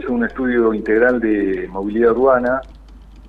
[0.00, 2.60] es un estudio integral de movilidad urbana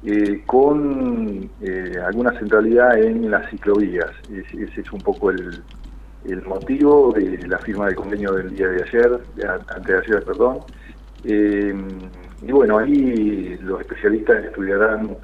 [0.05, 4.09] eh, con eh, alguna centralidad en las ciclovías.
[4.29, 5.63] ese es un poco el,
[6.45, 9.19] motivo de la firma del convenio del día de ayer,
[9.67, 10.59] antes de ayer, perdón.
[11.23, 11.73] Eh,
[12.41, 15.17] y bueno, ahí los especialistas estudiarán,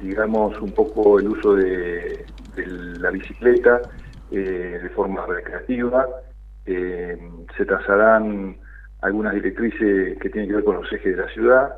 [0.00, 2.24] digamos, un poco el uso de,
[2.98, 3.80] la bicicleta
[4.30, 6.06] de forma recreativa.
[6.64, 8.56] se trazarán
[9.02, 11.76] algunas directrices que tienen que ver con los ejes de la ciudad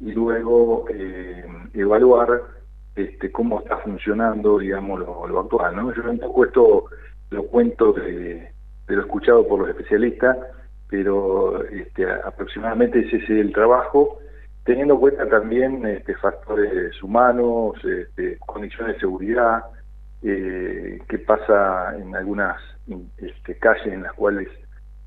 [0.00, 2.42] y luego eh, evaluar
[2.96, 5.76] este, cómo está funcionando, digamos, lo, actual.
[5.76, 5.94] ¿no?
[5.94, 6.84] Yo un poco esto
[7.30, 8.52] lo cuento de,
[8.88, 10.36] lo escuchado por los especialistas,
[10.88, 14.18] pero este, aproximadamente ese es el trabajo,
[14.64, 19.64] teniendo en cuenta también este, factores humanos, este, condiciones de seguridad,
[20.22, 22.60] eh, qué pasa en algunas
[23.18, 24.48] este, calles en las cuales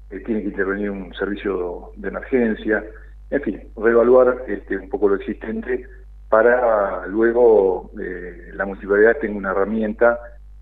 [0.09, 2.83] eh, tiene que intervenir un servicio de emergencia,
[3.29, 5.85] en fin, reevaluar este, un poco lo existente
[6.29, 10.19] para luego eh, la municipalidad tenga una herramienta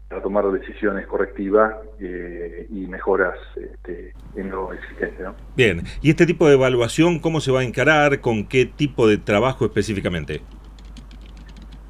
[0.08, 5.23] para tomar decisiones correctivas eh, y mejoras este, en lo existente.
[5.56, 8.20] Bien, ¿y este tipo de evaluación cómo se va a encarar?
[8.22, 10.42] ¿Con qué tipo de trabajo específicamente?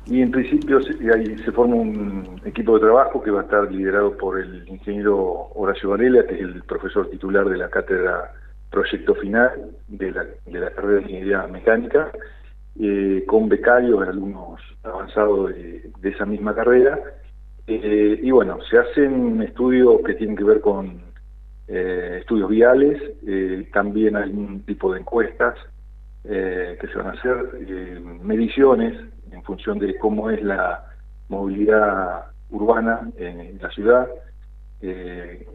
[0.06, 3.72] Y en principio se, ahí se forma un equipo de trabajo que va a estar
[3.72, 8.34] liderado por el ingeniero Horacio Varela, que es el profesor titular de la cátedra
[8.70, 12.12] Proyecto Final de la, de la carrera de Ingeniería Mecánica,
[12.80, 17.00] eh, con becarios, alumnos avanzados de, esa misma carrera.
[17.66, 21.02] Eh, y bueno, se hacen estudios que tienen que ver con
[21.70, 23.02] eh, estudios viales,
[23.72, 25.56] también hay un tipo de encuestas
[26.24, 27.36] que se van a hacer,
[28.22, 28.96] mediciones
[29.34, 30.86] en función de cómo es la
[31.28, 34.08] movilidad urbana en, la ciudad,
[34.82, 35.48] eh,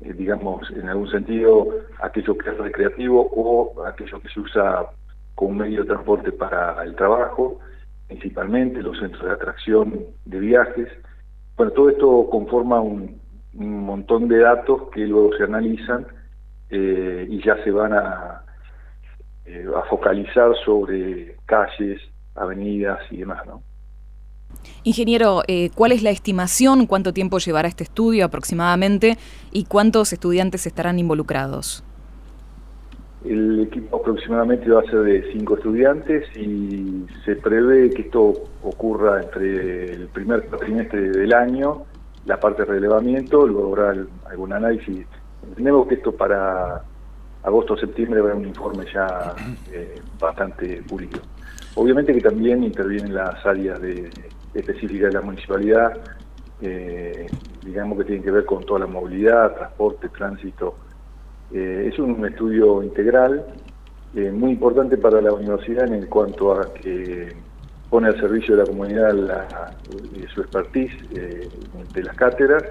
[0.00, 1.68] eh, digamos, en algún sentido,
[2.02, 4.86] aquello que es recreativo o aquello que se usa
[5.34, 7.60] como medio de transporte para el trabajo,
[8.08, 10.88] principalmente los centros de atracción de viajes.
[11.56, 13.22] Bueno, todo esto conforma un,
[13.56, 16.04] montón de datos que luego se analizan
[16.70, 18.42] eh, y ya se van a,
[19.76, 22.00] a focalizar sobre calles,
[22.34, 23.62] avenidas y demás, ¿no?
[24.82, 26.86] Ingeniero, eh, ¿cuál es la estimación?
[26.86, 29.16] ¿Cuánto tiempo llevará este estudio aproximadamente?
[29.52, 31.82] ¿Y cuántos estudiantes estarán involucrados?
[33.24, 39.22] El equipo aproximadamente va a ser de cinco estudiantes y se prevé que esto ocurra
[39.22, 41.84] entre el primer trimestre del año,
[42.26, 45.06] la parte de relevamiento, luego habrá algún análisis.
[45.42, 46.82] Entendemos que esto para
[47.42, 49.34] agosto o septiembre habrá un informe ya
[49.72, 51.18] eh, bastante público.
[51.76, 54.10] Obviamente que también intervienen las áreas de,
[54.54, 55.92] específicas de la municipalidad,
[56.62, 57.26] eh,
[57.64, 60.76] digamos que tienen que ver con toda la movilidad, transporte, tránsito.
[61.52, 63.44] Eh, es un estudio integral,
[64.14, 67.36] eh, muy importante para la universidad en cuanto a que
[67.90, 69.76] pone al servicio de la comunidad
[70.32, 72.62] su expertise de las cátedras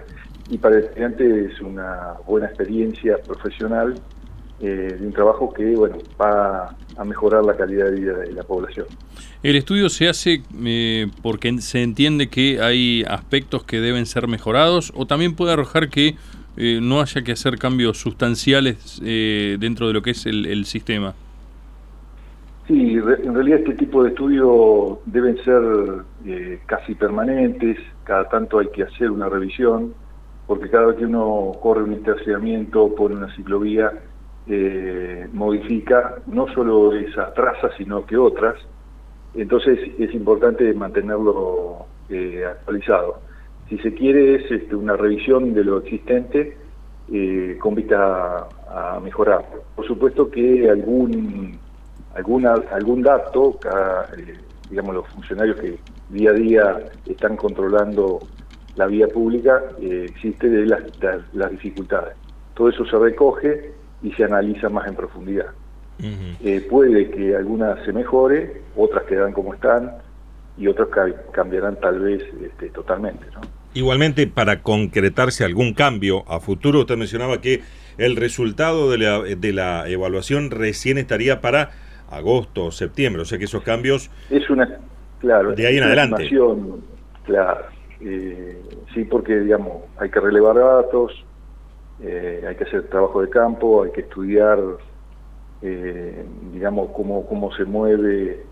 [0.50, 3.96] y para el estudiante es una buena experiencia profesional
[4.60, 8.86] de un trabajo que bueno va a mejorar la calidad de vida de la población.
[9.44, 14.94] El estudio se hace eh, porque se entiende que hay aspectos que deben ser mejorados
[14.96, 16.16] o también puede arrojar que
[16.56, 21.14] eh, no haya que hacer cambios sustanciales eh, dentro de lo que es el, sistema.
[22.68, 25.62] Sí, en realidad este tipo de estudios deben ser
[26.66, 29.94] casi permanentes, cada tanto hay que hacer una revisión,
[30.48, 33.92] porque cada vez que uno corre un estacionamiento, pone una ciclovía,
[34.46, 38.56] eh, modifica no solo esa traza, sino que otras.
[39.34, 43.22] Entonces es importante mantenerlo eh, actualizado.
[43.70, 46.58] Si se quiere es este, una revisión de lo existente
[47.12, 49.46] eh, con vista a, mejorar.
[49.76, 51.58] Por supuesto que algún,
[52.14, 53.60] algún dato,
[54.70, 55.78] digamos los funcionarios que
[56.10, 58.20] día a día están controlando
[58.76, 60.84] la vía pública, existe de las,
[61.34, 62.16] las dificultades.
[62.56, 65.48] Todo eso se recoge y se analiza más en profundidad.
[66.44, 69.94] Eh, puede que algunas se mejore, otras quedan como están
[70.58, 70.90] y otras
[71.32, 73.26] cambiarán tal vez este, totalmente.
[73.74, 77.62] Igualmente, para concretarse algún cambio a futuro, usted mencionaba que
[77.98, 81.72] el resultado de la, de la evaluación recién estaría para
[82.12, 84.12] agosto o septiembre, o sea que esos cambios...
[84.30, 84.80] Es una,
[85.20, 86.30] claro, de ahí en adelante.
[87.26, 87.66] Claro,
[88.02, 88.62] eh,
[88.94, 91.24] sí, porque digamos, hay que relevar datos,
[92.02, 94.60] eh, hay que hacer trabajo de campo, hay que estudiar,
[95.62, 98.46] eh, digamos, cómo, cómo se mueve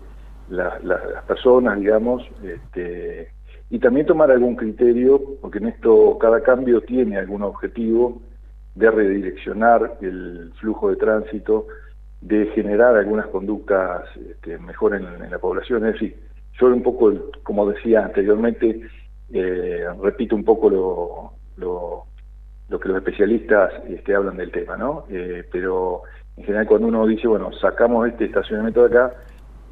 [0.48, 3.30] las personas, digamos, este,
[3.70, 8.20] y también tomar algún criterio, porque en esto cada cambio tiene algún objetivo
[8.74, 11.66] de redireccionar el flujo de tránsito
[12.20, 15.86] de generar algunas conductas este, mejor en, la población.
[15.86, 16.16] Es decir,
[16.60, 17.12] yo un poco,
[17.42, 18.82] como decía anteriormente,
[19.32, 22.06] eh, repito un poco lo, lo,
[22.68, 25.04] que los especialistas este, hablan del tema, ¿no?
[25.10, 26.02] Eh, pero
[26.36, 29.14] en general cuando uno dice, bueno, sacamos este estacionamiento de acá,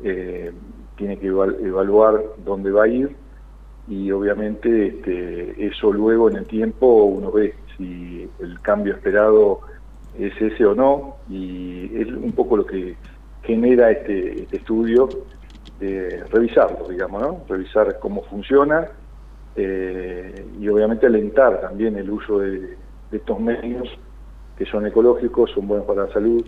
[0.03, 0.53] eh,
[0.97, 3.17] tiene que evaluar dónde va a ir
[3.89, 9.61] y obviamente este, eso luego en el tiempo uno ve si el cambio esperado
[10.19, 12.97] es ese o no y es un poco lo que
[13.43, 15.09] genera este, este estudio
[15.79, 17.41] de revisarlo, digamos, ¿no?
[17.49, 18.89] Revisar cómo funciona
[19.57, 22.77] eh, y obviamente alentar también el uso de
[23.13, 23.89] estos medios
[24.57, 26.45] que son ecológicos, son buenos para la salud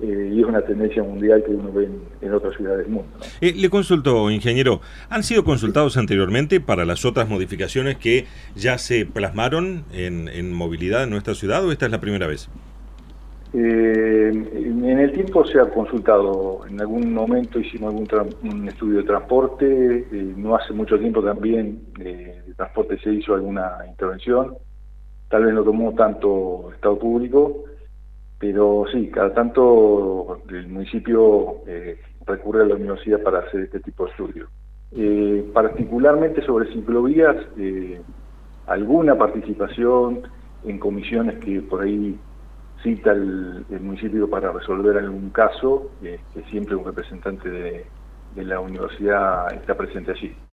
[0.00, 1.88] eh, y es una tendencia mundial que uno ve
[2.22, 3.08] en, otras ciudades del mundo.
[3.40, 9.06] Eh, le consulto, ingeniero, ¿han sido consultados anteriormente para las otras modificaciones que ya se
[9.06, 12.48] plasmaron en, movilidad en nuestra ciudad o esta es la primera vez?
[14.38, 20.06] Eh, en el tiempo se ha consultado, en algún momento hicimos algún estudio de transporte,
[20.36, 24.54] no hace mucho tiempo también de transporte se hizo alguna intervención,
[25.28, 27.64] tal vez no tomó tanto Estado público,
[28.42, 31.96] pero sí, cada tanto el municipio eh,
[32.26, 34.50] recurre a la universidad para hacer este tipo de estudios.
[34.90, 38.00] Eh, particularmente sobre ciclovías, eh,
[38.66, 40.22] alguna participación
[40.64, 42.18] en comisiones que por ahí
[42.82, 49.76] cita el, municipio para resolver algún caso, que siempre un representante de la universidad está
[49.76, 50.34] presente allí.